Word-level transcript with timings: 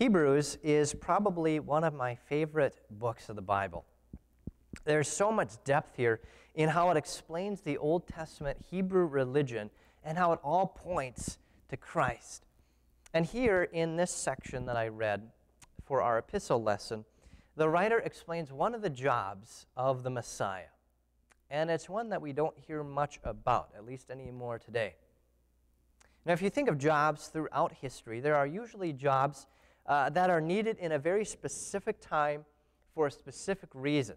Hebrews 0.00 0.56
is 0.62 0.94
probably 0.94 1.60
one 1.60 1.84
of 1.84 1.92
my 1.92 2.14
favorite 2.14 2.80
books 2.90 3.28
of 3.28 3.36
the 3.36 3.42
Bible. 3.42 3.84
There's 4.84 5.08
so 5.08 5.30
much 5.30 5.62
depth 5.64 5.94
here 5.94 6.20
in 6.54 6.70
how 6.70 6.90
it 6.90 6.96
explains 6.96 7.60
the 7.60 7.76
Old 7.76 8.06
Testament 8.06 8.56
Hebrew 8.70 9.04
religion 9.04 9.68
and 10.02 10.16
how 10.16 10.32
it 10.32 10.40
all 10.42 10.68
points 10.68 11.36
to 11.68 11.76
Christ. 11.76 12.46
And 13.12 13.26
here 13.26 13.64
in 13.64 13.96
this 13.96 14.10
section 14.10 14.64
that 14.64 14.76
I 14.78 14.88
read 14.88 15.28
for 15.84 16.00
our 16.00 16.16
epistle 16.16 16.62
lesson, 16.62 17.04
the 17.54 17.68
writer 17.68 17.98
explains 17.98 18.50
one 18.50 18.74
of 18.74 18.80
the 18.80 18.88
jobs 18.88 19.66
of 19.76 20.02
the 20.02 20.08
Messiah. 20.08 20.72
And 21.50 21.70
it's 21.70 21.90
one 21.90 22.08
that 22.08 22.22
we 22.22 22.32
don't 22.32 22.56
hear 22.56 22.82
much 22.82 23.20
about, 23.22 23.68
at 23.76 23.84
least 23.84 24.10
anymore 24.10 24.58
today. 24.58 24.94
Now, 26.24 26.32
if 26.32 26.40
you 26.40 26.48
think 26.48 26.70
of 26.70 26.78
jobs 26.78 27.26
throughout 27.26 27.72
history, 27.82 28.20
there 28.20 28.36
are 28.36 28.46
usually 28.46 28.94
jobs 28.94 29.46
uh, 29.90 30.08
that 30.08 30.30
are 30.30 30.40
needed 30.40 30.78
in 30.78 30.92
a 30.92 30.98
very 30.98 31.24
specific 31.24 32.00
time 32.00 32.44
for 32.94 33.08
a 33.08 33.10
specific 33.10 33.68
reason. 33.74 34.14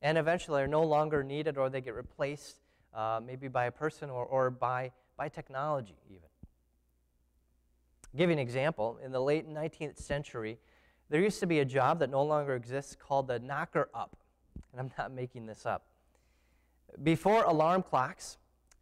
And 0.00 0.16
eventually 0.16 0.62
are 0.62 0.66
no 0.66 0.82
longer 0.82 1.22
needed 1.22 1.58
or 1.58 1.68
they 1.68 1.82
get 1.82 1.94
replaced 1.94 2.60
uh, 2.94 3.20
maybe 3.24 3.46
by 3.46 3.66
a 3.66 3.70
person 3.70 4.08
or, 4.08 4.24
or 4.24 4.50
by, 4.50 4.90
by 5.18 5.28
technology, 5.28 5.96
even. 6.08 6.28
I'll 8.06 8.18
give 8.18 8.30
you 8.30 8.32
an 8.32 8.38
example. 8.38 8.98
In 9.04 9.12
the 9.12 9.20
late 9.20 9.46
19th 9.46 9.98
century, 9.98 10.58
there 11.10 11.20
used 11.20 11.40
to 11.40 11.46
be 11.46 11.60
a 11.60 11.64
job 11.64 11.98
that 11.98 12.08
no 12.08 12.22
longer 12.22 12.54
exists 12.54 12.96
called 12.98 13.28
the 13.28 13.38
knocker 13.38 13.90
up. 13.92 14.16
And 14.72 14.80
I'm 14.80 14.90
not 14.96 15.12
making 15.12 15.44
this 15.44 15.66
up. 15.66 15.84
Before 17.02 17.44
alarm 17.44 17.82
clocks, 17.82 18.38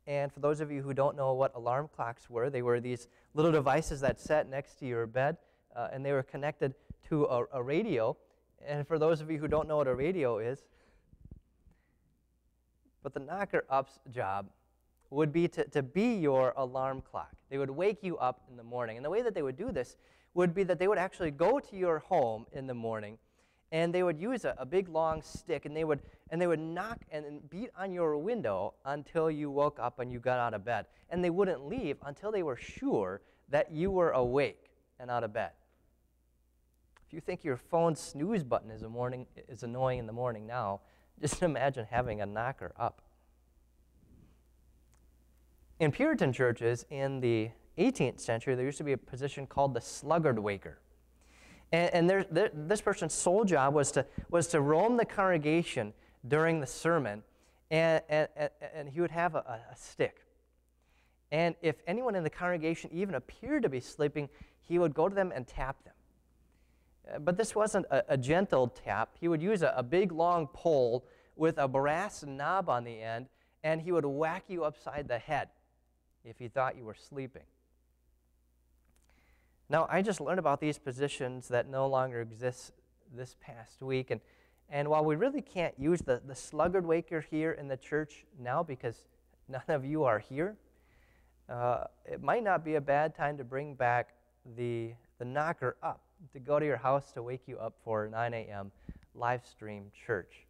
and 0.06 0.32
for 0.32 0.38
those 0.38 0.60
of 0.60 0.70
you 0.70 0.80
who 0.80 0.94
don't 0.94 1.16
know 1.16 1.34
what 1.34 1.56
alarm 1.56 1.90
clocks 1.94 2.30
were, 2.30 2.50
they 2.50 2.62
were 2.62 2.80
these 2.80 3.08
little 3.34 3.50
devices 3.50 4.00
that 4.02 4.20
sat 4.20 4.48
next 4.48 4.78
to 4.78 4.86
your 4.86 5.08
bed, 5.08 5.36
uh, 5.74 5.88
and 5.92 6.04
they 6.04 6.12
were 6.12 6.22
connected 6.22 6.74
to 7.08 7.24
a, 7.24 7.44
a 7.54 7.62
radio. 7.62 8.16
And 8.66 8.86
for 8.86 8.98
those 8.98 9.20
of 9.20 9.30
you 9.30 9.38
who 9.38 9.48
don't 9.48 9.68
know 9.68 9.78
what 9.78 9.88
a 9.88 9.94
radio 9.94 10.38
is, 10.38 10.64
but 13.02 13.14
the 13.14 13.20
knocker 13.20 13.64
up's 13.70 13.98
job 14.12 14.50
would 15.10 15.32
be 15.32 15.48
to, 15.48 15.64
to 15.64 15.82
be 15.82 16.14
your 16.14 16.52
alarm 16.56 17.02
clock. 17.02 17.32
They 17.48 17.58
would 17.58 17.70
wake 17.70 18.02
you 18.02 18.16
up 18.18 18.42
in 18.50 18.56
the 18.56 18.62
morning. 18.62 18.96
And 18.96 19.04
the 19.04 19.10
way 19.10 19.22
that 19.22 19.34
they 19.34 19.42
would 19.42 19.56
do 19.56 19.72
this 19.72 19.96
would 20.34 20.54
be 20.54 20.62
that 20.64 20.78
they 20.78 20.86
would 20.86 20.98
actually 20.98 21.30
go 21.30 21.58
to 21.58 21.76
your 21.76 21.98
home 22.00 22.46
in 22.52 22.66
the 22.66 22.74
morning 22.74 23.18
and 23.72 23.94
they 23.94 24.02
would 24.02 24.18
use 24.18 24.44
a, 24.44 24.54
a 24.58 24.66
big 24.66 24.88
long 24.88 25.22
stick 25.22 25.64
and 25.64 25.76
they 25.76 25.84
would 25.84 26.00
and 26.30 26.40
they 26.40 26.46
would 26.46 26.60
knock 26.60 26.98
and, 27.10 27.24
and 27.24 27.50
beat 27.50 27.70
on 27.76 27.92
your 27.92 28.16
window 28.16 28.74
until 28.84 29.30
you 29.30 29.50
woke 29.50 29.78
up 29.80 29.98
and 29.98 30.12
you 30.12 30.20
got 30.20 30.38
out 30.38 30.54
of 30.54 30.64
bed 30.64 30.86
and 31.10 31.24
they 31.24 31.30
wouldn't 31.30 31.66
leave 31.66 31.96
until 32.06 32.30
they 32.30 32.42
were 32.42 32.56
sure 32.56 33.20
that 33.48 33.72
you 33.72 33.90
were 33.90 34.10
awake 34.10 34.70
and 35.00 35.10
out 35.10 35.24
of 35.24 35.32
bed 35.32 35.50
if 37.10 37.14
you 37.14 37.20
think 37.20 37.42
your 37.42 37.56
phone 37.56 37.96
snooze 37.96 38.44
button 38.44 38.70
is, 38.70 38.82
morning, 38.84 39.26
is 39.48 39.64
annoying 39.64 39.98
in 39.98 40.06
the 40.06 40.12
morning 40.12 40.46
now 40.46 40.80
just 41.20 41.42
imagine 41.42 41.86
having 41.90 42.20
a 42.20 42.26
knocker 42.26 42.72
up 42.78 43.02
in 45.80 45.90
puritan 45.90 46.32
churches 46.32 46.86
in 46.88 47.20
the 47.20 47.50
18th 47.78 48.20
century 48.20 48.54
there 48.54 48.64
used 48.64 48.78
to 48.78 48.84
be 48.84 48.92
a 48.92 48.98
position 48.98 49.46
called 49.46 49.74
the 49.74 49.80
sluggard 49.80 50.38
waker 50.38 50.78
and, 51.72 51.94
and 51.94 52.10
there, 52.10 52.24
there, 52.30 52.50
this 52.52 52.80
person's 52.80 53.14
sole 53.14 53.44
job 53.44 53.74
was 53.74 53.92
to, 53.92 54.04
was 54.30 54.46
to 54.48 54.60
roam 54.60 54.96
the 54.96 55.04
congregation 55.04 55.92
during 56.26 56.60
the 56.60 56.66
sermon, 56.66 57.22
and, 57.70 58.02
and, 58.08 58.28
and 58.74 58.88
he 58.88 59.00
would 59.00 59.10
have 59.10 59.34
a, 59.34 59.60
a 59.70 59.76
stick. 59.76 60.24
And 61.32 61.54
if 61.62 61.76
anyone 61.86 62.16
in 62.16 62.24
the 62.24 62.30
congregation 62.30 62.90
even 62.92 63.14
appeared 63.14 63.62
to 63.62 63.68
be 63.68 63.80
sleeping, 63.80 64.28
he 64.60 64.78
would 64.78 64.94
go 64.94 65.08
to 65.08 65.14
them 65.14 65.32
and 65.34 65.46
tap 65.46 65.82
them. 65.84 65.94
Uh, 67.08 67.18
but 67.18 67.36
this 67.36 67.54
wasn't 67.54 67.86
a, 67.90 68.14
a 68.14 68.16
gentle 68.16 68.68
tap. 68.68 69.10
He 69.20 69.28
would 69.28 69.42
use 69.42 69.62
a, 69.62 69.72
a, 69.76 69.82
big 69.82 70.12
long 70.12 70.46
pole 70.48 71.04
with 71.36 71.58
a 71.58 71.68
brass 71.68 72.24
knob 72.26 72.68
on 72.68 72.84
the 72.84 73.00
end, 73.00 73.26
and 73.62 73.80
he 73.80 73.92
would 73.92 74.04
whack 74.04 74.44
you 74.48 74.64
upside 74.64 75.08
the 75.08 75.18
head 75.18 75.48
if 76.24 76.38
he 76.38 76.48
thought 76.48 76.76
you 76.76 76.84
were 76.84 76.94
sleeping. 76.94 77.42
Now, 79.68 79.86
I 79.88 80.02
just 80.02 80.20
learned 80.20 80.40
about 80.40 80.60
these 80.60 80.78
positions 80.78 81.48
that 81.48 81.68
no 81.68 81.86
longer 81.86 82.20
exist 82.20 82.72
this 83.14 83.36
past 83.40 83.82
week. 83.82 84.10
And, 84.10 84.20
and 84.68 84.88
while 84.88 85.04
we 85.04 85.16
really 85.16 85.40
can't 85.40 85.74
use 85.78 86.00
the, 86.00 86.20
the 86.26 86.34
sluggard 86.34 86.84
waker 86.84 87.20
here 87.20 87.52
in 87.52 87.68
the 87.68 87.76
church 87.76 88.24
now 88.38 88.62
because 88.62 89.06
none 89.48 89.62
of 89.68 89.84
you 89.84 90.04
are 90.04 90.18
here, 90.18 90.56
uh, 91.48 91.84
it 92.04 92.22
might 92.22 92.42
not 92.42 92.64
be 92.64 92.76
a 92.76 92.80
bad 92.80 93.14
time 93.14 93.36
to 93.38 93.44
bring 93.44 93.74
back 93.74 94.14
the, 94.56 94.92
the 95.18 95.24
knocker 95.24 95.76
up, 95.82 96.00
to 96.32 96.38
go 96.38 96.58
to 96.58 96.66
your 96.66 96.76
house 96.76 97.12
to 97.12 97.22
wake 97.22 97.42
you 97.46 97.58
up 97.58 97.74
for 97.84 98.08
9 98.08 98.34
a.m. 98.34 98.70
live 99.14 99.44
stream 99.46 99.90
church. 100.06 100.46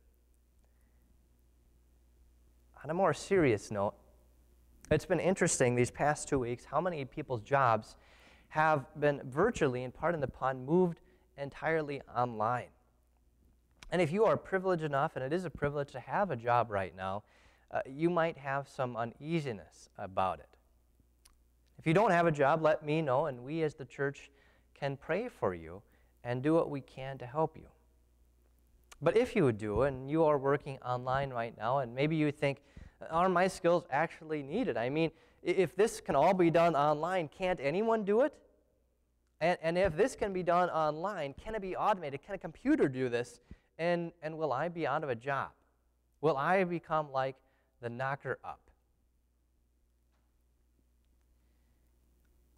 On 2.82 2.90
a 2.90 2.94
more 2.94 3.14
serious 3.14 3.70
note, 3.70 3.94
it's 4.90 5.04
been 5.04 5.20
interesting 5.20 5.74
these 5.74 5.90
past 5.90 6.28
two 6.28 6.38
weeks 6.38 6.64
how 6.64 6.80
many 6.80 7.04
people's 7.04 7.42
jobs 7.42 7.96
have 8.48 8.86
been 8.98 9.20
virtually, 9.24 9.84
in 9.84 9.92
part 9.92 10.14
in 10.14 10.20
the 10.20 10.28
pond, 10.28 10.66
moved 10.66 11.00
entirely 11.38 12.02
online. 12.16 12.68
And 13.92 14.00
if 14.02 14.12
you 14.12 14.24
are 14.24 14.36
privileged 14.36 14.82
enough, 14.82 15.16
and 15.16 15.24
it 15.24 15.32
is 15.32 15.44
a 15.44 15.50
privilege 15.50 15.92
to 15.92 16.00
have 16.00 16.30
a 16.30 16.36
job 16.36 16.70
right 16.70 16.94
now, 16.96 17.22
uh, 17.70 17.80
you 17.86 18.10
might 18.10 18.36
have 18.38 18.68
some 18.68 18.96
uneasiness 18.96 19.88
about 19.98 20.40
it. 20.40 20.48
If 21.78 21.86
you 21.86 21.94
don't 21.94 22.10
have 22.10 22.26
a 22.26 22.32
job, 22.32 22.62
let 22.62 22.84
me 22.84 23.00
know, 23.02 23.26
and 23.26 23.44
we 23.44 23.62
as 23.62 23.74
the 23.74 23.84
church 23.84 24.30
can 24.74 24.96
pray 24.96 25.28
for 25.28 25.54
you 25.54 25.82
and 26.24 26.42
do 26.42 26.54
what 26.54 26.70
we 26.70 26.80
can 26.80 27.18
to 27.18 27.26
help 27.26 27.56
you. 27.56 27.66
But 29.02 29.16
if 29.16 29.34
you 29.34 29.50
do, 29.52 29.82
and 29.82 30.10
you 30.10 30.24
are 30.24 30.36
working 30.36 30.78
online 30.84 31.30
right 31.30 31.56
now, 31.56 31.78
and 31.78 31.94
maybe 31.94 32.16
you 32.16 32.30
think, 32.30 32.62
are 33.10 33.28
my 33.28 33.48
skills 33.48 33.84
actually 33.90 34.42
needed? 34.42 34.76
I 34.76 34.90
mean, 34.90 35.10
if 35.42 35.74
this 35.74 36.00
can 36.00 36.14
all 36.14 36.34
be 36.34 36.50
done 36.50 36.76
online, 36.76 37.28
can't 37.28 37.58
anyone 37.62 38.04
do 38.04 38.20
it? 38.20 38.34
And, 39.40 39.56
and 39.62 39.78
if 39.78 39.96
this 39.96 40.14
can 40.14 40.34
be 40.34 40.42
done 40.42 40.68
online, 40.68 41.34
can 41.42 41.54
it 41.54 41.62
be 41.62 41.74
automated? 41.74 42.20
Can 42.22 42.34
a 42.34 42.38
computer 42.38 42.88
do 42.88 43.08
this? 43.08 43.40
And, 43.78 44.12
and 44.22 44.36
will 44.36 44.52
I 44.52 44.68
be 44.68 44.86
out 44.86 45.02
of 45.02 45.08
a 45.08 45.14
job? 45.14 45.48
Will 46.20 46.36
I 46.36 46.64
become 46.64 47.10
like 47.10 47.36
the 47.80 47.88
knocker 47.88 48.38
up? 48.44 48.60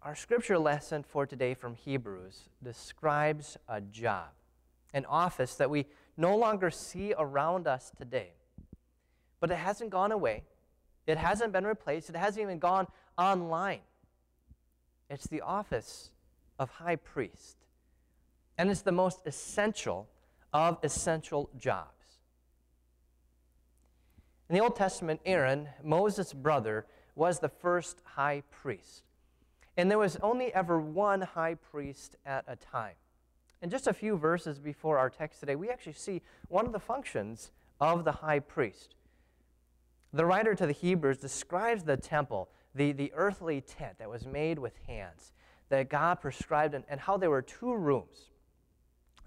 Our 0.05 0.15
scripture 0.15 0.59
lesson 0.59 1.03
for 1.03 1.25
today 1.25 1.53
from 1.53 1.75
Hebrews 1.75 2.49
describes 2.61 3.57
a 3.69 3.79
job, 3.79 4.27
an 4.93 5.05
office 5.05 5.55
that 5.55 5.69
we 5.69 5.85
no 6.17 6.35
longer 6.35 6.69
see 6.69 7.13
around 7.17 7.67
us 7.67 7.89
today. 7.97 8.31
But 9.39 9.49
it 9.49 9.55
hasn't 9.55 9.91
gone 9.91 10.11
away. 10.11 10.43
It 11.07 11.17
hasn't 11.17 11.53
been 11.53 11.65
replaced. 11.65 12.09
It 12.09 12.17
hasn't 12.17 12.43
even 12.43 12.59
gone 12.59 12.87
online. 13.17 13.79
It's 15.09 15.27
the 15.27 15.39
office 15.39 16.11
of 16.59 16.69
high 16.69 16.97
priest. 16.97 17.55
And 18.57 18.69
it's 18.69 18.81
the 18.81 18.91
most 18.91 19.21
essential 19.25 20.09
of 20.51 20.79
essential 20.83 21.49
jobs. 21.57 22.19
In 24.49 24.55
the 24.55 24.61
Old 24.61 24.75
Testament, 24.75 25.21
Aaron, 25.25 25.69
Moses' 25.81 26.33
brother, 26.33 26.87
was 27.15 27.39
the 27.39 27.47
first 27.47 28.01
high 28.03 28.43
priest. 28.51 29.03
And 29.75 29.89
there 29.89 29.97
was 29.97 30.17
only 30.17 30.53
ever 30.53 30.79
one 30.79 31.21
high 31.21 31.55
priest 31.55 32.15
at 32.25 32.45
a 32.47 32.55
time. 32.55 32.95
And 33.61 33.71
just 33.71 33.87
a 33.87 33.93
few 33.93 34.17
verses 34.17 34.59
before 34.59 34.97
our 34.97 35.09
text 35.09 35.39
today, 35.39 35.55
we 35.55 35.69
actually 35.69 35.93
see 35.93 36.21
one 36.49 36.65
of 36.65 36.73
the 36.73 36.79
functions 36.79 37.51
of 37.79 38.03
the 38.03 38.11
high 38.11 38.39
priest. 38.39 38.95
The 40.11 40.25
writer 40.25 40.53
to 40.53 40.67
the 40.67 40.73
Hebrews 40.73 41.17
describes 41.17 41.83
the 41.83 41.97
temple, 41.97 42.49
the, 42.75 42.91
the 42.91 43.11
earthly 43.15 43.61
tent 43.61 43.97
that 43.97 44.09
was 44.09 44.25
made 44.25 44.59
with 44.59 44.73
hands, 44.85 45.33
that 45.69 45.89
God 45.89 46.21
prescribed, 46.21 46.75
and, 46.75 46.83
and 46.87 46.99
how 46.99 47.17
there 47.17 47.29
were 47.29 47.41
two 47.41 47.73
rooms 47.73 48.29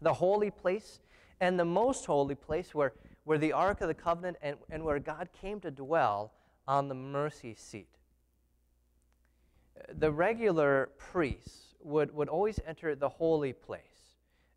the 0.03 0.13
holy 0.13 0.51
place 0.51 1.01
and 1.41 1.59
the 1.59 1.65
most 1.65 2.05
holy 2.05 2.35
place 2.35 2.75
where, 2.75 2.93
where 3.25 3.39
the 3.39 3.53
Ark 3.53 3.81
of 3.81 3.89
the 3.89 3.95
Covenant 3.95 4.37
and, 4.43 4.57
and 4.71 4.85
where 4.85 4.99
God 4.99 5.29
came 5.41 5.59
to 5.61 5.71
dwell 5.71 6.33
on 6.69 6.89
the 6.89 6.95
mercy 6.95 7.55
seat. 7.55 7.89
The 9.99 10.11
regular 10.11 10.91
priests 10.99 11.75
would, 11.83 12.15
would 12.15 12.29
always 12.29 12.61
enter 12.67 12.95
the 12.95 13.09
holy 13.09 13.53
place. 13.53 13.83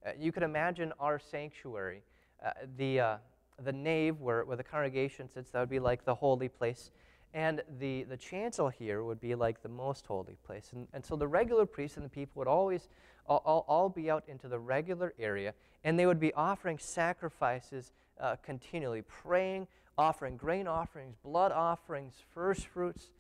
Uh, 0.06 0.12
you 0.18 0.32
could 0.32 0.44
imagine 0.44 0.94
our 1.00 1.20
sanctuary, 1.20 2.04
uh, 2.44 2.52
the, 2.78 3.00
uh, 3.00 3.18
the 3.64 3.72
nave 3.72 4.20
where, 4.20 4.46
where 4.46 4.58
the 4.58 4.64
congregation 4.64 5.30
sits, 5.30 5.52
that 5.52 5.60
would 5.60 5.70
be 5.70 5.80
like 5.80 6.06
the 6.06 6.16
holy 6.16 6.50
place. 6.50 6.92
And 7.34 7.62
the, 7.80 8.04
the 8.04 8.18
chancel 8.18 8.70
here 8.70 9.04
would 9.04 9.20
be 9.20 9.36
like 9.36 9.62
the 9.62 9.70
most 9.70 10.08
holy 10.08 10.38
place. 10.46 10.72
And, 10.74 10.88
and 10.94 11.06
so 11.06 11.16
the 11.16 11.28
regular 11.28 11.66
priests 11.66 11.98
and 11.98 12.06
the 12.06 12.10
people 12.10 12.40
would 12.40 12.48
always 12.48 12.90
all, 13.28 13.44
all, 13.46 13.66
all 13.68 13.90
be 13.90 14.10
out 14.10 14.24
into 14.28 14.48
the 14.48 14.58
regular 14.58 15.14
area, 15.20 15.54
and 15.84 16.00
they 16.00 16.08
would 16.08 16.20
be 16.20 16.34
offering 16.34 16.80
sacrifices 16.80 17.92
uh, 18.20 18.36
continually, 18.44 19.04
praying, 19.04 19.68
offering 19.98 20.36
grain 20.36 20.68
offerings, 20.68 21.16
blood 21.24 21.52
offerings, 21.52 22.16
first 22.34 22.68
fruits. 22.68 23.12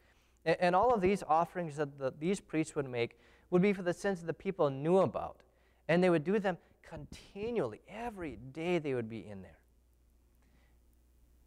And, 0.45 0.57
and 0.59 0.75
all 0.75 0.93
of 0.93 1.01
these 1.01 1.23
offerings 1.27 1.77
that 1.77 1.97
the, 1.97 2.13
these 2.19 2.39
priests 2.39 2.75
would 2.75 2.89
make 2.89 3.19
would 3.49 3.61
be 3.61 3.73
for 3.73 3.81
the 3.81 3.93
sins 3.93 4.19
that 4.21 4.27
the 4.27 4.33
people 4.33 4.69
knew 4.69 4.99
about. 4.99 5.41
And 5.87 6.03
they 6.03 6.09
would 6.09 6.23
do 6.23 6.39
them 6.39 6.57
continually. 6.83 7.81
Every 7.87 8.37
day 8.53 8.77
they 8.77 8.93
would 8.93 9.09
be 9.09 9.25
in 9.27 9.41
there. 9.41 9.57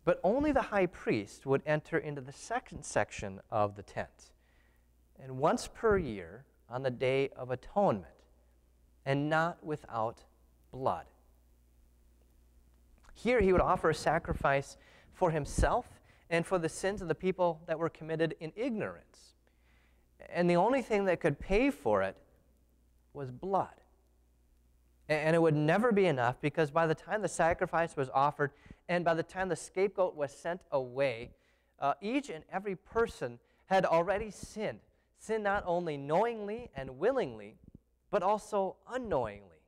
But 0.05 0.21
only 0.25 0.51
the 0.51 0.63
high 0.63 0.87
priest 0.87 1.47
would 1.47 1.63
enter 1.65 1.97
into 1.97 2.21
the 2.21 2.33
second 2.33 2.85
section 2.85 3.41
of 3.51 3.77
the 3.77 3.83
tent. 3.83 4.33
And 5.23 5.39
once 5.39 5.69
per 5.73 5.97
year, 5.97 6.45
on 6.69 6.83
the 6.83 6.91
Day 6.91 7.29
of 7.37 7.51
Atonement, 7.51 8.07
and 9.05 9.29
not 9.29 9.65
without 9.65 10.25
blood. 10.73 11.07
Here 13.15 13.41
he 13.41 13.53
would 13.53 13.61
offer 13.61 13.91
a 13.91 13.95
sacrifice 13.95 14.77
for 15.13 15.31
himself 15.31 15.87
and 16.33 16.47
for 16.47 16.59
the 16.59 16.69
sins 16.69 17.03
of 17.03 17.09
the 17.09 17.15
people 17.15 17.61
that 17.67 17.79
were 17.79 17.91
committed 17.91 18.35
in 18.41 18.53
ignorance. 18.57 19.35
And 20.31 20.49
the 20.49 20.57
only 20.57 20.81
thing 20.81 21.05
that 21.05 21.21
could 21.21 21.39
pay 21.39 21.71
for 21.71 22.03
it 22.03 22.17
was 23.13 23.31
blood. 23.31 23.69
And 25.11 25.37
it 25.37 25.43
would 25.43 25.55
never 25.55 25.93
be 25.93 26.07
enough 26.07 26.41
because 26.41 26.71
by 26.71 26.87
the 26.87 26.95
time 26.95 27.21
the 27.21 27.29
sacrifice 27.29 27.97
was 27.97 28.09
offered 28.15 28.53
and 28.89 29.05
by 29.05 29.13
the 29.13 29.23
time 29.23 29.51
the 29.51 29.57
scapegoat 29.57 30.17
was 30.17 30.33
sent 30.33 30.63
away, 30.71 31.33
uh, 31.79 31.95
each 32.01 32.31
and 32.31 32.45
every 32.51 32.77
person 32.77 33.39
had 33.67 33.85
already 33.85 34.31
sinned. 34.31 34.81
Sinned 35.19 35.45
not 35.45 35.63
only 35.67 35.99
knowingly 35.99 36.71
and 36.75 36.99
willingly, 36.99 37.57
but 38.11 38.23
also 38.23 38.77
unknowingly, 38.91 39.61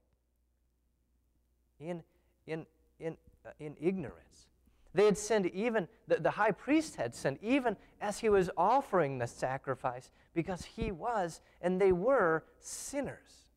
in, 1.79 2.03
in, 2.47 2.65
in, 2.99 3.17
uh, 3.45 3.51
in 3.61 3.77
ignorance. 3.81 4.47
They 4.95 5.07
had 5.07 5.19
sinned 5.19 5.47
even, 5.47 5.89
the, 6.07 6.17
the 6.17 6.31
high 6.31 6.53
priest 6.53 6.97
had 6.97 7.15
sinned 7.15 7.39
even 7.43 7.77
as 8.01 8.21
he 8.21 8.29
was 8.29 8.49
offering 8.57 9.19
the 9.19 9.27
sacrifice 9.27 10.11
because 10.35 10.65
he 10.65 10.93
was 10.93 11.41
and 11.61 11.81
they 11.81 11.93
were 11.93 12.45
sinners. 12.61 13.49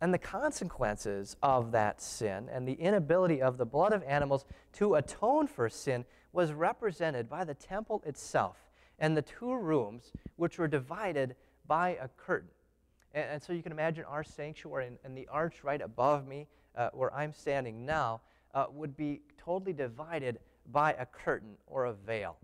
And 0.00 0.12
the 0.12 0.18
consequences 0.18 1.36
of 1.42 1.72
that 1.72 2.00
sin 2.00 2.48
and 2.50 2.66
the 2.66 2.74
inability 2.74 3.40
of 3.40 3.58
the 3.58 3.66
blood 3.66 3.92
of 3.92 4.02
animals 4.02 4.44
to 4.74 4.94
atone 4.94 5.46
for 5.46 5.68
sin 5.68 6.04
was 6.32 6.52
represented 6.52 7.28
by 7.28 7.44
the 7.44 7.54
temple 7.54 8.02
itself 8.06 8.56
and 8.98 9.16
the 9.16 9.22
two 9.22 9.54
rooms, 9.54 10.12
which 10.36 10.58
were 10.58 10.68
divided 10.68 11.36
by 11.66 11.98
a 12.00 12.08
curtain. 12.08 12.50
And, 13.14 13.24
and 13.32 13.42
so 13.42 13.52
you 13.52 13.62
can 13.62 13.72
imagine 13.72 14.04
our 14.04 14.24
sanctuary 14.24 14.86
and, 14.86 14.98
and 15.04 15.16
the 15.16 15.28
arch 15.28 15.64
right 15.64 15.80
above 15.80 16.26
me, 16.26 16.46
uh, 16.76 16.90
where 16.92 17.14
I'm 17.14 17.32
standing 17.32 17.84
now, 17.86 18.20
uh, 18.54 18.66
would 18.72 18.96
be 18.96 19.20
totally 19.38 19.72
divided 19.72 20.38
by 20.72 20.92
a 20.94 21.06
curtain 21.06 21.56
or 21.66 21.86
a 21.86 21.92
veil. 21.92 22.36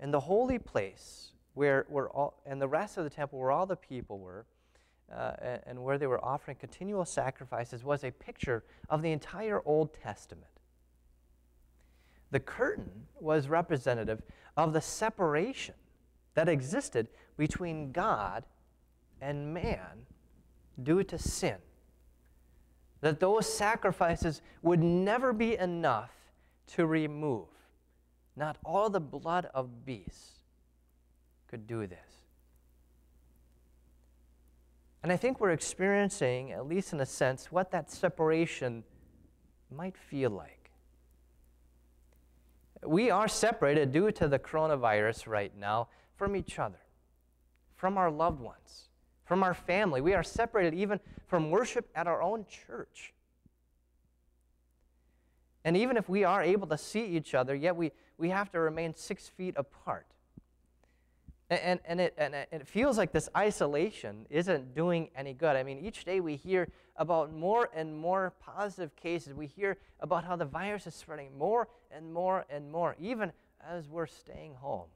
And 0.00 0.12
the 0.12 0.20
holy 0.20 0.58
place, 0.58 1.32
where, 1.54 1.86
where 1.88 2.08
all, 2.08 2.42
and 2.46 2.60
the 2.60 2.68
rest 2.68 2.98
of 2.98 3.04
the 3.04 3.10
temple, 3.10 3.38
where 3.38 3.52
all 3.52 3.66
the 3.66 3.76
people 3.76 4.18
were, 4.18 4.46
uh, 5.14 5.58
and 5.66 5.82
where 5.82 5.98
they 5.98 6.06
were 6.06 6.24
offering 6.24 6.56
continual 6.56 7.04
sacrifices 7.04 7.84
was 7.84 8.02
a 8.02 8.10
picture 8.10 8.64
of 8.88 9.02
the 9.02 9.12
entire 9.12 9.60
Old 9.64 9.92
Testament. 9.94 10.46
The 12.30 12.40
curtain 12.40 13.06
was 13.20 13.48
representative 13.48 14.22
of 14.56 14.72
the 14.72 14.80
separation 14.80 15.74
that 16.34 16.48
existed 16.48 17.08
between 17.36 17.92
God 17.92 18.44
and 19.20 19.52
man 19.52 20.06
due 20.82 21.04
to 21.04 21.18
sin. 21.18 21.58
That 23.02 23.20
those 23.20 23.52
sacrifices 23.52 24.40
would 24.62 24.82
never 24.82 25.32
be 25.32 25.56
enough 25.56 26.10
to 26.68 26.86
remove. 26.86 27.48
Not 28.34 28.56
all 28.64 28.88
the 28.88 29.00
blood 29.00 29.50
of 29.52 29.84
beasts 29.84 30.38
could 31.48 31.66
do 31.66 31.86
this. 31.86 31.98
And 35.02 35.12
I 35.12 35.16
think 35.16 35.40
we're 35.40 35.50
experiencing, 35.50 36.52
at 36.52 36.66
least 36.66 36.92
in 36.92 37.00
a 37.00 37.06
sense, 37.06 37.50
what 37.50 37.72
that 37.72 37.90
separation 37.90 38.84
might 39.70 39.96
feel 39.96 40.30
like. 40.30 40.70
We 42.84 43.10
are 43.10 43.28
separated 43.28 43.92
due 43.92 44.12
to 44.12 44.28
the 44.28 44.38
coronavirus 44.38 45.26
right 45.26 45.52
now 45.56 45.88
from 46.16 46.36
each 46.36 46.58
other, 46.58 46.80
from 47.74 47.98
our 47.98 48.10
loved 48.10 48.40
ones, 48.40 48.88
from 49.24 49.42
our 49.42 49.54
family. 49.54 50.00
We 50.00 50.14
are 50.14 50.22
separated 50.22 50.74
even 50.74 51.00
from 51.26 51.50
worship 51.50 51.88
at 51.94 52.06
our 52.06 52.22
own 52.22 52.46
church. 52.46 53.12
And 55.64 55.76
even 55.76 55.96
if 55.96 56.08
we 56.08 56.24
are 56.24 56.42
able 56.42 56.66
to 56.68 56.78
see 56.78 57.04
each 57.04 57.34
other, 57.34 57.54
yet 57.54 57.76
we, 57.76 57.92
we 58.18 58.30
have 58.30 58.50
to 58.52 58.60
remain 58.60 58.94
six 58.94 59.28
feet 59.28 59.54
apart. 59.56 60.06
And, 61.50 61.80
and, 61.84 62.00
it, 62.00 62.14
and 62.16 62.34
it 62.34 62.66
feels 62.66 62.96
like 62.96 63.12
this 63.12 63.28
isolation 63.36 64.26
isn't 64.30 64.74
doing 64.74 65.10
any 65.14 65.34
good. 65.34 65.54
I 65.54 65.62
mean, 65.62 65.78
each 65.78 66.04
day 66.04 66.20
we 66.20 66.34
hear 66.36 66.68
about 66.96 67.32
more 67.32 67.68
and 67.74 67.94
more 67.94 68.32
positive 68.40 68.96
cases. 68.96 69.34
We 69.34 69.46
hear 69.46 69.76
about 70.00 70.24
how 70.24 70.34
the 70.34 70.46
virus 70.46 70.86
is 70.86 70.94
spreading 70.94 71.36
more 71.36 71.68
and 71.90 72.12
more 72.12 72.46
and 72.48 72.72
more, 72.72 72.96
even 72.98 73.32
as 73.66 73.86
we're 73.88 74.06
staying 74.06 74.54
home. 74.54 74.88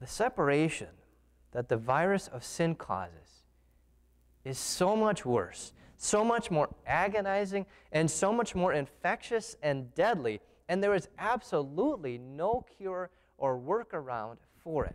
The 0.00 0.06
separation 0.06 0.88
that 1.52 1.68
the 1.68 1.76
virus 1.76 2.28
of 2.28 2.44
sin 2.44 2.74
causes 2.74 3.44
is 4.44 4.58
so 4.58 4.96
much 4.96 5.26
worse, 5.26 5.72
so 5.96 6.24
much 6.24 6.50
more 6.50 6.68
agonizing, 6.86 7.66
and 7.92 8.10
so 8.10 8.32
much 8.32 8.54
more 8.54 8.72
infectious 8.72 9.56
and 9.62 9.94
deadly 9.94 10.40
and 10.70 10.80
there 10.80 10.94
is 10.94 11.08
absolutely 11.18 12.16
no 12.16 12.64
cure 12.76 13.10
or 13.38 13.58
workaround 13.58 14.36
for 14.62 14.84
it. 14.84 14.94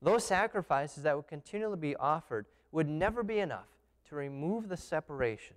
Those 0.00 0.24
sacrifices 0.24 1.02
that 1.02 1.16
would 1.16 1.26
continually 1.26 1.78
be 1.78 1.96
offered 1.96 2.46
would 2.70 2.88
never 2.88 3.24
be 3.24 3.40
enough 3.40 3.66
to 4.08 4.14
remove 4.14 4.68
the 4.68 4.76
separation. 4.76 5.56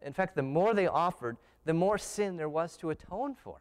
In 0.00 0.14
fact, 0.14 0.34
the 0.34 0.42
more 0.42 0.72
they 0.72 0.86
offered, 0.86 1.36
the 1.66 1.74
more 1.74 1.98
sin 1.98 2.38
there 2.38 2.48
was 2.48 2.74
to 2.78 2.88
atone 2.88 3.34
for. 3.34 3.60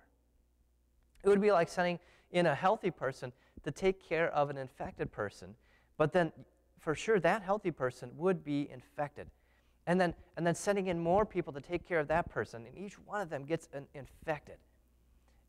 It 1.22 1.28
would 1.28 1.42
be 1.42 1.52
like 1.52 1.68
sending 1.68 2.00
in 2.32 2.46
a 2.46 2.56
healthy 2.56 2.92
person 2.92 3.32
to 3.64 3.72
take 3.72 4.08
care 4.08 4.34
of 4.34 4.50
an 4.50 4.58
infected 4.58 5.12
person, 5.12 5.56
but 5.98 6.14
then 6.14 6.32
for 6.80 6.96
sure 6.96 7.20
that 7.20 7.42
healthy 7.42 7.72
person 7.72 8.12
would 8.16 8.44
be 8.44 8.70
infected 8.72 9.28
and 9.88 10.00
then, 10.00 10.14
and 10.36 10.46
then 10.46 10.54
sending 10.54 10.88
in 10.88 11.00
more 11.00 11.26
people 11.26 11.54
to 11.54 11.62
take 11.62 11.88
care 11.88 12.00
of 12.00 12.10
that 12.10 12.30
person, 12.30 12.66
and 12.68 12.78
each 12.78 13.00
one 13.00 13.22
of 13.22 13.30
them 13.30 13.46
gets 13.46 13.70
infected. 13.94 14.58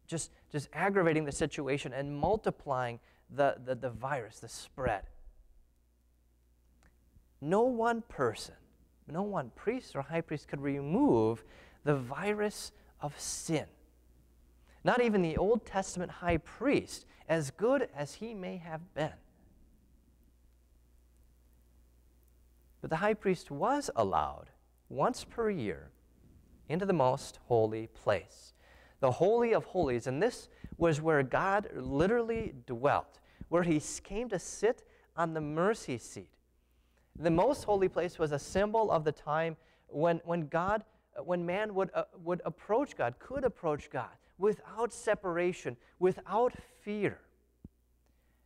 Just, 0.06 0.30
just 0.50 0.69
aggravating 0.72 1.25
the 1.25 1.32
situation 1.32 1.92
and 1.92 2.16
multiplying 2.16 3.00
the, 3.28 3.56
the, 3.62 3.75
the 3.75 3.90
virus, 3.90 4.38
the 4.38 4.49
spread. 4.49 5.02
No 7.40 7.62
one 7.62 8.02
person, 8.08 8.54
no 9.11 9.23
one 9.23 9.50
priest 9.56 9.97
or 9.97 10.02
high 10.02 10.20
priest 10.20 10.47
could 10.47 10.61
remove 10.61 11.44
the 11.85 11.97
virus 11.97 12.70
of 13.00 13.18
sin. 13.20 13.66
Not 14.88 15.02
even 15.02 15.21
the 15.21 15.37
Old 15.37 15.66
Testament 15.66 16.11
high 16.11 16.38
priest, 16.38 17.04
as 17.28 17.50
good 17.50 17.90
as 17.95 18.14
he 18.14 18.33
may 18.33 18.57
have 18.57 18.95
been. 18.95 19.12
But 22.80 22.88
the 22.88 22.97
high 22.97 23.12
priest 23.12 23.50
was 23.50 23.90
allowed 23.95 24.47
once 24.88 25.25
per 25.25 25.50
year 25.50 25.90
into 26.71 26.87
the 26.87 26.95
most 26.95 27.38
holy 27.49 27.88
place, 27.88 28.54
the 29.00 29.11
Holy 29.11 29.52
of 29.52 29.66
Holies. 29.66 30.07
And 30.07 30.23
this 30.23 30.49
was 30.78 31.02
where 31.02 31.23
God 31.23 31.68
literally 31.76 32.54
dwelt, 32.66 33.18
where 33.50 33.64
he 33.64 33.83
came 34.02 34.30
to 34.30 34.38
sit 34.38 34.85
on 35.18 35.35
the 35.35 35.40
mercy 35.42 35.99
seat. 35.99 36.33
The 37.14 37.30
most 37.30 37.64
holy 37.64 37.90
place 37.90 38.18
was 38.18 38.33
a 38.33 38.38
symbol 38.38 38.90
of 38.90 39.04
the 39.04 39.12
time 39.12 39.59
when, 39.88 40.23
when 40.25 40.47
God, 40.47 40.83
when 41.23 41.45
man 41.45 41.75
would, 41.75 41.90
uh, 41.92 42.04
would 42.25 42.40
approach 42.47 42.97
God, 42.97 43.18
could 43.18 43.45
approach 43.45 43.90
God 43.90 44.16
without 44.38 44.92
separation, 44.92 45.76
without 45.99 46.54
fear. 46.83 47.21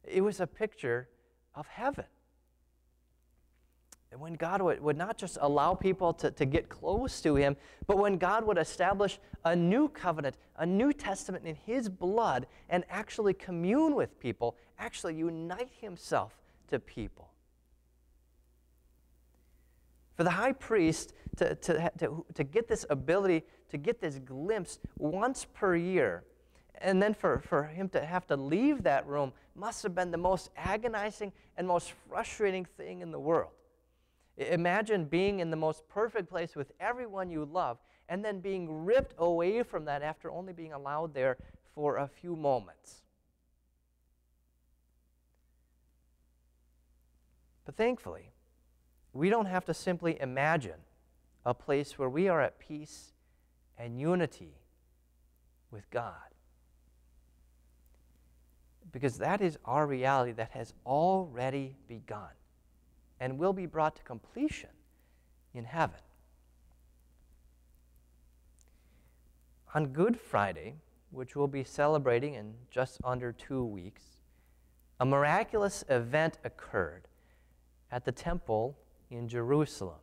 It 0.04 0.22
was 0.22 0.40
a 0.40 0.46
picture 0.46 1.08
of 1.54 1.66
heaven 1.68 2.06
And 4.12 4.20
when 4.20 4.34
God 4.34 4.62
would, 4.62 4.80
would 4.80 4.96
not 4.98 5.16
just 5.18 5.38
allow 5.40 5.74
people 5.74 6.12
to, 6.14 6.30
to 6.32 6.44
get 6.44 6.68
close 6.68 7.20
to 7.22 7.34
Him, 7.34 7.56
but 7.86 7.98
when 7.98 8.18
God 8.18 8.46
would 8.46 8.58
establish 8.58 9.18
a 9.44 9.56
new 9.56 9.88
covenant, 9.88 10.36
a 10.58 10.66
new 10.66 10.92
testament 10.92 11.46
in 11.46 11.56
His 11.56 11.88
blood, 11.88 12.46
and 12.68 12.84
actually 12.90 13.34
commune 13.34 13.94
with 13.94 14.20
people, 14.20 14.56
actually 14.78 15.14
unite 15.16 15.70
Himself 15.80 16.38
to 16.68 16.78
people. 16.78 17.30
For 20.14 20.24
the 20.24 20.30
high 20.30 20.52
priest 20.52 21.14
to, 21.38 21.54
to, 21.56 21.90
to, 21.98 22.26
to 22.34 22.44
get 22.44 22.68
this 22.68 22.84
ability, 22.90 23.44
to 23.72 23.78
get 23.78 24.00
this 24.00 24.18
glimpse 24.18 24.78
once 24.98 25.46
per 25.52 25.74
year. 25.74 26.22
And 26.80 27.02
then 27.02 27.14
for, 27.14 27.40
for 27.40 27.64
him 27.64 27.88
to 27.90 28.04
have 28.04 28.26
to 28.28 28.36
leave 28.36 28.82
that 28.84 29.06
room 29.06 29.32
must 29.54 29.82
have 29.82 29.94
been 29.94 30.10
the 30.10 30.18
most 30.18 30.50
agonizing 30.56 31.32
and 31.56 31.66
most 31.66 31.92
frustrating 32.08 32.64
thing 32.64 33.00
in 33.00 33.10
the 33.10 33.18
world. 33.18 33.50
Imagine 34.36 35.06
being 35.06 35.40
in 35.40 35.50
the 35.50 35.56
most 35.56 35.88
perfect 35.88 36.28
place 36.28 36.54
with 36.54 36.72
everyone 36.80 37.30
you 37.30 37.44
love 37.44 37.78
and 38.08 38.24
then 38.24 38.40
being 38.40 38.84
ripped 38.84 39.14
away 39.18 39.62
from 39.62 39.86
that 39.86 40.02
after 40.02 40.30
only 40.30 40.52
being 40.52 40.72
allowed 40.72 41.14
there 41.14 41.38
for 41.74 41.96
a 41.96 42.06
few 42.06 42.36
moments. 42.36 43.02
But 47.64 47.76
thankfully, 47.76 48.32
we 49.14 49.30
don't 49.30 49.46
have 49.46 49.64
to 49.66 49.74
simply 49.74 50.20
imagine 50.20 50.80
a 51.46 51.54
place 51.54 51.98
where 51.98 52.08
we 52.08 52.28
are 52.28 52.40
at 52.42 52.58
peace 52.58 53.11
and 53.82 53.98
unity 53.98 54.54
with 55.72 55.90
God. 55.90 56.14
Because 58.92 59.18
that 59.18 59.40
is 59.40 59.58
our 59.64 59.88
reality 59.88 60.30
that 60.32 60.52
has 60.52 60.72
already 60.86 61.74
begun 61.88 62.30
and 63.18 63.38
will 63.38 63.52
be 63.52 63.66
brought 63.66 63.96
to 63.96 64.02
completion 64.04 64.70
in 65.52 65.64
heaven. 65.64 65.98
On 69.74 69.88
Good 69.88 70.16
Friday, 70.20 70.76
which 71.10 71.34
we'll 71.34 71.48
be 71.48 71.64
celebrating 71.64 72.34
in 72.34 72.54
just 72.70 73.00
under 73.02 73.32
two 73.32 73.64
weeks, 73.64 74.02
a 75.00 75.04
miraculous 75.04 75.82
event 75.88 76.38
occurred 76.44 77.08
at 77.90 78.04
the 78.04 78.12
temple 78.12 78.78
in 79.10 79.26
Jerusalem. 79.26 80.01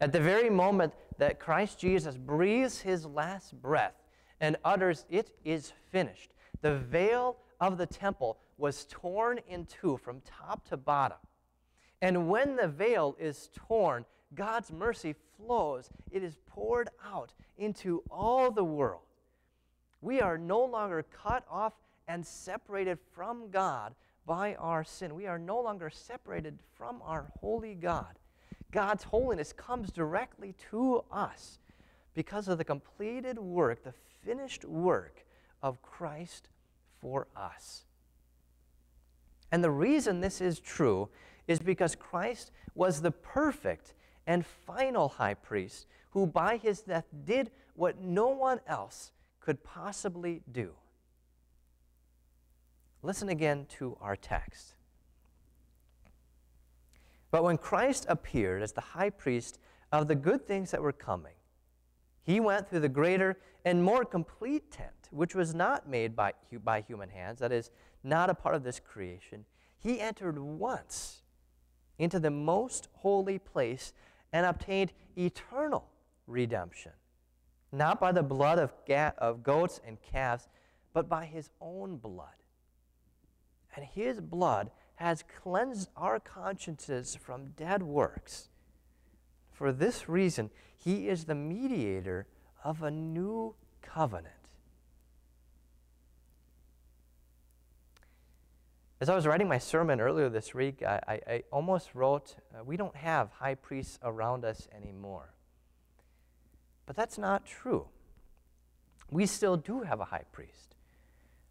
At 0.00 0.12
the 0.12 0.20
very 0.20 0.50
moment 0.50 0.94
that 1.18 1.40
Christ 1.40 1.78
Jesus 1.78 2.16
breathes 2.16 2.80
his 2.80 3.04
last 3.04 3.60
breath 3.60 3.94
and 4.40 4.56
utters, 4.64 5.04
It 5.10 5.30
is 5.44 5.72
finished, 5.90 6.30
the 6.60 6.76
veil 6.76 7.36
of 7.60 7.78
the 7.78 7.86
temple 7.86 8.38
was 8.56 8.86
torn 8.88 9.40
in 9.48 9.66
two 9.66 9.96
from 9.96 10.20
top 10.20 10.68
to 10.68 10.76
bottom. 10.76 11.18
And 12.00 12.28
when 12.28 12.56
the 12.56 12.68
veil 12.68 13.16
is 13.18 13.50
torn, 13.54 14.04
God's 14.34 14.70
mercy 14.70 15.14
flows. 15.36 15.90
It 16.10 16.22
is 16.22 16.38
poured 16.46 16.90
out 17.04 17.32
into 17.56 18.02
all 18.10 18.50
the 18.50 18.64
world. 18.64 19.02
We 20.00 20.20
are 20.20 20.38
no 20.38 20.64
longer 20.64 21.02
cut 21.02 21.44
off 21.50 21.72
and 22.06 22.24
separated 22.24 22.98
from 23.14 23.50
God 23.50 23.94
by 24.26 24.54
our 24.56 24.84
sin. 24.84 25.14
We 25.14 25.26
are 25.26 25.38
no 25.38 25.60
longer 25.60 25.90
separated 25.90 26.58
from 26.76 27.00
our 27.02 27.32
holy 27.40 27.74
God. 27.74 28.18
God's 28.70 29.04
holiness 29.04 29.52
comes 29.52 29.90
directly 29.90 30.54
to 30.70 31.04
us 31.10 31.58
because 32.14 32.48
of 32.48 32.58
the 32.58 32.64
completed 32.64 33.38
work, 33.38 33.84
the 33.84 33.94
finished 34.24 34.64
work 34.64 35.24
of 35.62 35.80
Christ 35.82 36.48
for 37.00 37.26
us. 37.36 37.84
And 39.50 39.64
the 39.64 39.70
reason 39.70 40.20
this 40.20 40.40
is 40.40 40.60
true 40.60 41.08
is 41.46 41.58
because 41.58 41.94
Christ 41.94 42.50
was 42.74 43.00
the 43.00 43.10
perfect 43.10 43.94
and 44.26 44.44
final 44.44 45.08
high 45.08 45.34
priest 45.34 45.86
who, 46.10 46.26
by 46.26 46.58
his 46.58 46.82
death, 46.82 47.06
did 47.24 47.50
what 47.74 48.00
no 48.00 48.28
one 48.28 48.60
else 48.66 49.12
could 49.40 49.64
possibly 49.64 50.42
do. 50.52 50.72
Listen 53.02 53.28
again 53.28 53.66
to 53.78 53.96
our 54.00 54.16
text. 54.16 54.74
But 57.30 57.44
when 57.44 57.58
Christ 57.58 58.06
appeared 58.08 58.62
as 58.62 58.72
the 58.72 58.80
high 58.80 59.10
priest 59.10 59.58
of 59.92 60.08
the 60.08 60.14
good 60.14 60.46
things 60.46 60.70
that 60.70 60.82
were 60.82 60.92
coming, 60.92 61.34
he 62.22 62.40
went 62.40 62.68
through 62.68 62.80
the 62.80 62.88
greater 62.88 63.38
and 63.64 63.82
more 63.82 64.04
complete 64.04 64.70
tent, 64.70 65.08
which 65.10 65.34
was 65.34 65.54
not 65.54 65.88
made 65.88 66.14
by, 66.14 66.32
by 66.64 66.80
human 66.80 67.08
hands, 67.10 67.40
that 67.40 67.52
is, 67.52 67.70
not 68.04 68.30
a 68.30 68.34
part 68.34 68.54
of 68.54 68.62
this 68.62 68.80
creation. 68.80 69.44
He 69.78 70.00
entered 70.00 70.38
once 70.38 71.22
into 71.98 72.20
the 72.20 72.30
most 72.30 72.88
holy 72.92 73.38
place 73.38 73.92
and 74.32 74.46
obtained 74.46 74.92
eternal 75.16 75.88
redemption, 76.26 76.92
not 77.72 78.00
by 78.00 78.12
the 78.12 78.22
blood 78.22 78.58
of, 78.58 78.72
ga- 78.86 79.12
of 79.18 79.42
goats 79.42 79.80
and 79.86 80.00
calves, 80.00 80.48
but 80.92 81.08
by 81.08 81.26
his 81.26 81.50
own 81.60 81.96
blood. 81.96 82.28
And 83.74 83.84
his 83.84 84.20
blood 84.20 84.70
has 84.98 85.22
cleansed 85.40 85.88
our 85.96 86.18
consciences 86.18 87.14
from 87.14 87.52
dead 87.56 87.84
works. 87.84 88.48
For 89.52 89.70
this 89.70 90.08
reason, 90.08 90.50
he 90.76 91.08
is 91.08 91.24
the 91.24 91.36
mediator 91.36 92.26
of 92.64 92.82
a 92.82 92.90
new 92.90 93.54
covenant. 93.80 94.34
As 99.00 99.08
I 99.08 99.14
was 99.14 99.24
writing 99.24 99.46
my 99.46 99.58
sermon 99.58 100.00
earlier 100.00 100.28
this 100.28 100.52
week, 100.52 100.82
I, 100.82 101.00
I, 101.06 101.32
I 101.32 101.42
almost 101.52 101.94
wrote, 101.94 102.34
uh, 102.52 102.64
We 102.64 102.76
don't 102.76 102.96
have 102.96 103.30
high 103.30 103.54
priests 103.54 104.00
around 104.02 104.44
us 104.44 104.66
anymore. 104.76 105.32
But 106.86 106.96
that's 106.96 107.18
not 107.18 107.46
true. 107.46 107.86
We 109.12 109.26
still 109.26 109.56
do 109.56 109.82
have 109.82 110.00
a 110.00 110.06
high 110.06 110.24
priest. 110.32 110.74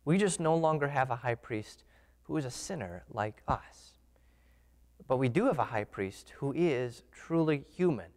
We 0.03 0.17
just 0.17 0.41
no 0.41 0.53
longer 0.53 0.89
have 0.89 1.09
a 1.09 1.15
high 1.15 1.35
priest 1.35 1.85
who 2.27 2.37
is 2.37 2.45
a 2.45 2.51
sinner 2.51 3.03
like 3.09 3.41
us. 3.47 3.93
But 5.07 5.17
we 5.17 5.29
do 5.29 5.45
have 5.45 5.59
a 5.59 5.63
high 5.63 5.85
priest 5.85 6.33
who 6.37 6.53
is 6.53 7.03
truly 7.11 7.63
human. 7.75 8.07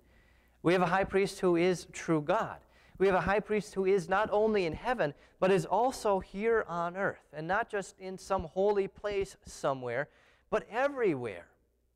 We 0.63 0.73
have 0.73 0.83
a 0.83 0.87
high 0.87 1.05
priest 1.05 1.41
who 1.41 1.57
is 1.57 1.87
true 1.93 2.21
God. 2.21 2.59
We 2.99 3.07
have 3.07 3.17
a 3.17 3.21
high 3.21 3.41
priest 3.41 3.73
who 3.75 3.87
is 3.87 4.09
not 4.09 4.29
only 4.31 4.67
in 4.67 4.75
heaven, 4.75 5.15
but 5.39 5.51
is 5.51 5.65
also 5.65 6.21
here 6.21 6.67
on 6.69 6.97
earth, 6.97 7.29
and 7.33 7.49
not 7.49 7.71
just 7.71 7.99
in 7.99 8.19
some 8.19 8.45
holy 8.45 8.89
place 8.89 9.37
somewhere, 9.47 10.09
but 10.51 10.67
everywhere. 10.71 11.47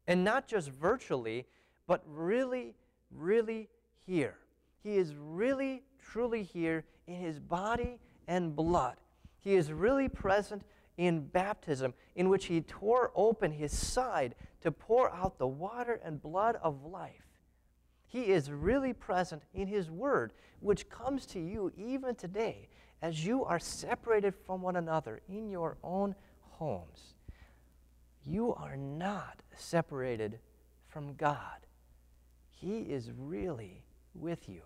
And 0.07 0.25
not 0.25 0.47
just 0.47 0.71
virtually, 0.71 1.47
but 1.87 2.03
really, 2.07 2.75
really 3.11 3.69
here. 4.07 4.37
He 4.83 4.97
is 4.97 5.15
really, 5.19 5.83
truly 5.99 6.43
here 6.43 6.85
in 7.07 7.17
his 7.17 7.39
body 7.39 7.99
and 8.29 8.55
blood. 8.55 8.97
He 9.41 9.55
is 9.55 9.73
really 9.73 10.09
present 10.09 10.63
in 10.97 11.27
baptism, 11.27 11.95
in 12.15 12.29
which 12.29 12.47
he 12.47 12.61
tore 12.61 13.11
open 13.15 13.51
his 13.53 13.77
side 13.77 14.35
to 14.61 14.71
pour 14.71 15.13
out 15.13 15.39
the 15.39 15.47
water 15.47 16.01
and 16.05 16.23
blood 16.23 16.57
of 16.63 16.85
life. 16.85 17.25
He 18.07 18.27
is 18.27 18.51
really 18.51 18.93
present 18.93 19.43
in 19.53 19.67
his 19.67 19.91
word, 19.91 20.33
which 20.61 20.89
comes 20.89 21.27
to 21.27 21.41
you 21.41 21.73
even 21.77 22.15
today 22.15 22.69
as 23.03 23.27
you 23.27 23.45
are 23.45 23.59
separated 23.59 24.35
from 24.47 24.63
one 24.63 24.77
another 24.77 25.21
in 25.29 25.51
your 25.51 25.77
own 25.83 26.15
homes. 26.41 27.15
You 28.25 28.55
are 28.55 28.77
not 28.77 29.43
separated 29.57 30.39
from 30.89 31.15
God. 31.15 31.67
He 32.51 32.79
is 32.79 33.11
really 33.19 33.85
with 34.15 34.49
you. 34.49 34.63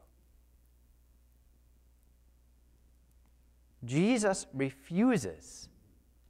Jesus 3.84 4.46
refuses 4.52 5.68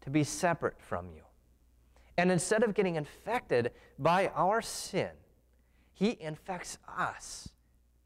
to 0.09 0.13
be 0.13 0.25
separate 0.25 0.81
from 0.81 1.11
you. 1.11 1.21
And 2.17 2.33
instead 2.33 2.63
of 2.63 2.75
getting 2.75 2.97
infected 2.97 3.73
by 3.99 4.29
our 4.29 4.63
sin, 4.63 5.11
he 5.93 6.17
infects 6.19 6.79
us 6.97 7.51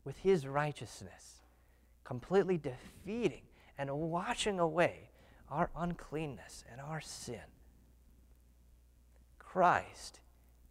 with 0.04 0.18
his 0.18 0.44
righteousness, 0.44 1.42
completely 2.02 2.59
defeating 2.59 3.42
and 3.78 3.88
washing 3.92 4.59
away 4.59 5.11
our 5.49 5.71
uncleanness 5.76 6.64
and 6.73 6.80
our 6.80 7.00
sin. 7.00 7.47
Christ 9.38 10.18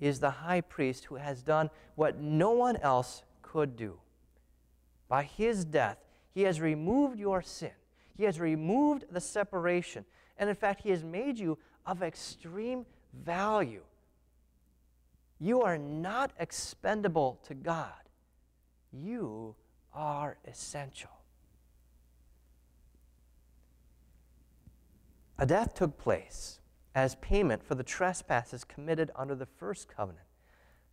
is 0.02 0.20
the 0.20 0.32
high 0.32 0.62
priest 0.62 1.06
who 1.06 1.16
has 1.16 1.44
done 1.44 1.70
what 1.96 2.20
no 2.20 2.52
one 2.52 2.76
else 2.78 3.24
could 3.42 3.78
do. 3.78 4.00
By 5.08 5.24
his 5.24 5.64
death, 5.64 5.98
he 6.34 6.42
has 6.42 6.60
removed 6.60 7.18
your 7.18 7.42
sin, 7.42 7.72
he 8.18 8.26
has 8.26 8.38
removed 8.38 9.06
the 9.10 9.22
separation 9.22 10.04
and 10.38 10.50
in 10.50 10.56
fact, 10.56 10.82
He 10.82 10.90
has 10.90 11.04
made 11.04 11.38
you 11.38 11.58
of 11.86 12.04
extreme 12.04 12.86
value. 13.14 13.82
You 15.40 15.62
are 15.64 15.78
not 15.78 16.32
expendable 16.40 17.40
to 17.48 17.54
God, 17.54 18.10
you 18.92 19.56
are 19.94 20.38
essential. 20.46 21.10
A 25.40 25.46
death 25.46 25.74
took 25.74 25.98
place 25.98 26.60
as 26.94 27.16
payment 27.16 27.64
for 27.64 27.74
the 27.74 27.84
trespasses 27.84 28.64
committed 28.64 29.10
under 29.16 29.34
the 29.34 29.48
first 29.48 29.88
covenant, 29.88 30.28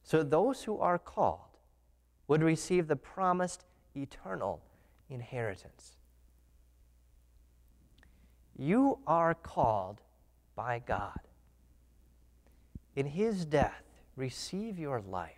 so 0.03 0.23
those 0.23 0.63
who 0.63 0.79
are 0.79 0.99
called 0.99 1.59
would 2.29 2.43
receive 2.43 2.89
the 2.89 2.97
promised 2.97 3.67
eternal 3.95 4.63
inheritance. 5.11 5.98
You 8.59 8.99
are 9.07 9.35
called 9.35 10.03
by 10.57 10.83
God. 10.85 11.21
In 12.97 13.07
his 13.07 13.45
death, 13.45 13.85
receive 14.17 14.79
your 14.79 15.01
life. 15.01 15.33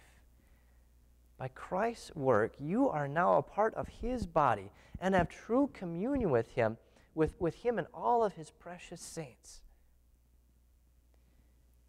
By 1.39 1.49
Christ's 1.49 2.15
work, 2.17 2.55
you 2.59 2.89
are 2.89 3.07
now 3.07 3.37
a 3.37 3.43
part 3.43 3.75
of 3.75 3.89
his 3.89 4.27
body 4.27 4.71
and 5.01 5.15
have 5.15 5.29
true 5.29 5.71
communion 5.75 6.31
with 6.31 6.49
him, 6.53 6.79
with, 7.15 7.35
with 7.39 7.57
him 7.57 7.79
and 7.79 7.87
all 7.93 8.25
of 8.25 8.35
his 8.35 8.51
precious 8.51 9.01
saints. 9.01 9.61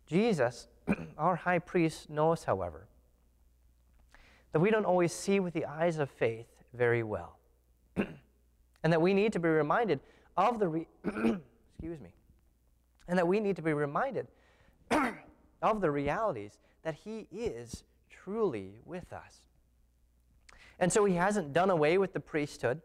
Jesus, 0.05 0.67
our 1.17 1.37
high 1.37 1.59
priest, 1.59 2.09
knows, 2.09 2.43
however, 2.43 2.87
that 4.51 4.59
we 4.59 4.71
don't 4.71 4.85
always 4.85 5.13
see 5.13 5.39
with 5.39 5.53
the 5.53 5.65
eyes 5.65 5.97
of 5.97 6.09
faith 6.09 6.47
very 6.73 7.03
well. 7.03 7.37
and 7.95 8.91
that 8.91 9.01
we 9.01 9.13
need 9.13 9.31
to 9.31 9.39
be 9.39 9.47
reminded 9.47 10.01
of 10.37 10.59
the, 10.59 10.67
re- 10.67 10.87
excuse 11.05 11.99
me, 11.99 12.09
and 13.07 13.17
that 13.17 13.27
we 13.27 13.39
need 13.39 13.55
to 13.55 13.61
be 13.61 13.73
reminded 13.73 14.27
of 15.61 15.81
the 15.81 15.91
realities 15.91 16.59
that 16.83 16.95
He 16.95 17.27
is 17.31 17.83
truly 18.09 18.79
with 18.85 19.11
us. 19.13 19.41
And 20.79 20.91
so 20.91 21.05
He 21.05 21.15
hasn't 21.15 21.53
done 21.53 21.69
away 21.69 21.97
with 21.97 22.13
the 22.13 22.19
priesthood, 22.19 22.81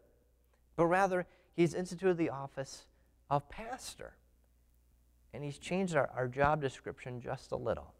but 0.75 0.85
rather 0.85 1.25
He's 1.55 1.73
instituted 1.73 2.17
the 2.17 2.29
office 2.29 2.85
of 3.29 3.49
pastor. 3.49 4.13
And 5.33 5.43
He's 5.43 5.57
changed 5.57 5.95
our, 5.95 6.09
our 6.15 6.27
job 6.27 6.61
description 6.61 7.19
just 7.21 7.51
a 7.51 7.57
little. 7.57 7.93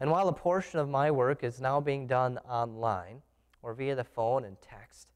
And 0.00 0.10
while 0.10 0.28
a 0.28 0.32
portion 0.32 0.78
of 0.78 0.88
my 0.88 1.10
work 1.10 1.42
is 1.42 1.60
now 1.60 1.80
being 1.80 2.06
done 2.06 2.38
online 2.48 3.22
or 3.62 3.74
via 3.74 3.96
the 3.96 4.04
phone 4.04 4.44
and 4.44 4.56
text, 4.62 5.08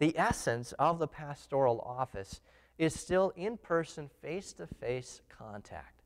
the 0.00 0.18
essence 0.18 0.72
of 0.78 0.98
the 0.98 1.06
pastoral 1.06 1.80
office 1.80 2.40
is 2.78 2.98
still 2.98 3.32
in 3.36 3.58
person, 3.58 4.10
face 4.22 4.52
to 4.54 4.66
face 4.66 5.20
contact. 5.28 6.02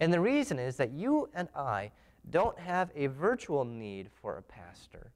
And 0.00 0.12
the 0.12 0.20
reason 0.20 0.58
is 0.58 0.76
that 0.78 0.90
you 0.90 1.28
and 1.34 1.48
I 1.54 1.92
don't 2.28 2.58
have 2.58 2.90
a 2.96 3.08
virtual 3.08 3.64
need 3.64 4.08
for 4.20 4.38
a 4.38 4.42
pastor, 4.42 5.12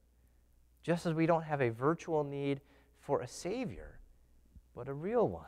just 0.82 1.06
as 1.06 1.14
we 1.14 1.24
don't 1.24 1.44
have 1.44 1.62
a 1.62 1.70
virtual 1.70 2.24
need 2.24 2.60
for 3.00 3.22
a 3.22 3.26
Savior, 3.26 4.00
but 4.74 4.86
a 4.86 4.92
real 4.92 5.26
one. 5.26 5.44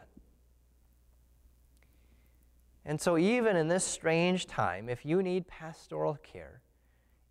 And 2.86 2.98
so, 2.98 3.18
even 3.18 3.54
in 3.54 3.68
this 3.68 3.84
strange 3.84 4.46
time, 4.46 4.88
if 4.88 5.04
you 5.04 5.22
need 5.22 5.46
pastoral 5.46 6.16
care, 6.22 6.62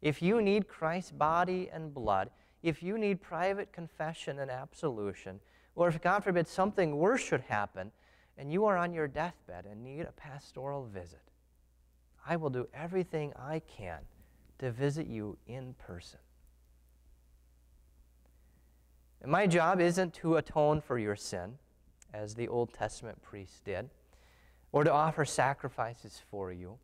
if 0.04 0.22
you 0.22 0.40
need 0.40 0.68
Christ's 0.68 1.12
body 1.12 1.68
and 1.74 1.92
blood, 1.92 2.30
if 2.64 2.82
you 2.82 2.98
need 2.98 3.22
private 3.22 3.72
confession 3.72 4.40
and 4.40 4.50
absolution, 4.52 5.40
or 5.76 5.88
if, 5.88 6.02
God 6.02 6.24
forbid, 6.24 6.48
something 6.48 6.98
worse 6.98 7.22
should 7.22 7.42
happen 7.42 7.92
and 8.38 8.52
you 8.52 8.66
are 8.66 8.78
on 8.78 8.94
your 8.94 9.08
deathbed 9.08 9.66
and 9.66 9.84
need 9.84 10.02
a 10.02 10.12
pastoral 10.12 10.86
visit, 10.86 11.22
I 12.26 12.36
will 12.36 12.50
do 12.50 12.68
everything 12.74 13.34
I 13.38 13.60
can 13.60 14.00
to 14.60 14.72
visit 14.72 15.08
you 15.08 15.38
in 15.48 15.76
person. 15.78 16.20
And 19.22 19.32
my 19.32 19.48
job 19.48 19.80
isn't 19.80 20.14
to 20.16 20.38
atone 20.38 20.82
for 20.82 21.00
your 21.00 21.16
sin, 21.16 21.58
as 22.14 22.36
the 22.36 22.48
Old 22.48 22.74
Testament 22.74 23.22
priests 23.22 23.62
did 23.64 23.90
or 24.72 24.84
to 24.84 24.92
offer 24.92 25.26
sacrifices 25.26 26.22
for 26.30 26.52
you. 26.52 26.78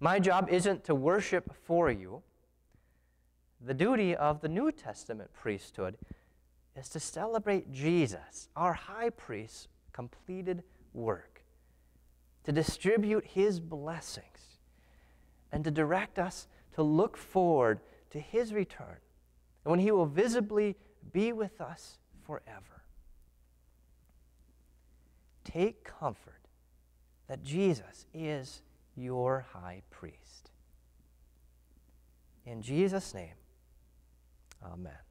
My 0.00 0.18
job 0.18 0.48
isn't 0.50 0.84
to 0.84 0.94
worship 0.94 1.54
for 1.64 1.90
you. 1.90 2.22
The 3.64 3.74
duty 3.74 4.16
of 4.16 4.40
the 4.40 4.48
New 4.48 4.72
Testament 4.72 5.30
priesthood 5.34 5.98
is 6.74 6.88
to 6.90 7.00
celebrate 7.00 7.72
Jesus, 7.72 8.48
our 8.56 8.72
high 8.72 9.10
priest's 9.10 9.68
completed 9.92 10.62
work, 10.94 11.42
to 12.44 12.52
distribute 12.52 13.26
his 13.26 13.60
blessings, 13.60 14.58
and 15.52 15.62
to 15.64 15.70
direct 15.70 16.18
us 16.18 16.46
to 16.74 16.82
look 16.82 17.16
forward 17.16 17.80
to 18.10 18.18
his 18.18 18.54
return, 18.54 18.96
and 19.64 19.70
when 19.70 19.80
he 19.80 19.90
will 19.90 20.06
visibly 20.06 20.76
be 21.12 21.32
with 21.32 21.60
us 21.60 21.98
forever. 22.24 22.84
Take 25.44 25.84
comfort 25.84 26.40
that 27.26 27.42
Jesus 27.42 28.06
is 28.14 28.62
your 28.96 29.46
high 29.52 29.82
priest. 29.90 30.50
In 32.46 32.62
Jesus' 32.62 33.12
name, 33.14 33.34
amen. 34.62 35.09